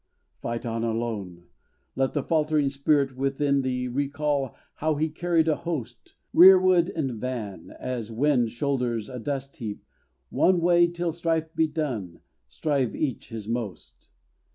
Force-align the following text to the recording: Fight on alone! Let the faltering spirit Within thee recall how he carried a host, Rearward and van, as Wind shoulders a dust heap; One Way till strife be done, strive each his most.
Fight 0.39 0.65
on 0.65 0.83
alone! 0.83 1.43
Let 1.95 2.13
the 2.13 2.23
faltering 2.23 2.71
spirit 2.71 3.15
Within 3.15 3.61
thee 3.61 3.87
recall 3.87 4.55
how 4.77 4.95
he 4.95 5.09
carried 5.09 5.47
a 5.47 5.57
host, 5.57 6.15
Rearward 6.33 6.89
and 6.89 7.11
van, 7.21 7.75
as 7.77 8.11
Wind 8.11 8.49
shoulders 8.49 9.09
a 9.09 9.19
dust 9.19 9.57
heap; 9.57 9.85
One 10.31 10.59
Way 10.59 10.87
till 10.87 11.11
strife 11.11 11.53
be 11.53 11.67
done, 11.67 12.21
strive 12.47 12.95
each 12.95 13.29
his 13.29 13.47
most. 13.47 14.09